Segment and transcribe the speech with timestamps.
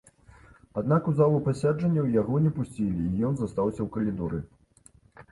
[0.81, 4.39] Аднак у залу пасяджэнняў яго не пусцілі і ён застаўся ў калідоры.